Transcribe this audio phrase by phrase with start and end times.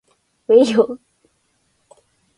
[0.47, 0.99] うぇいよ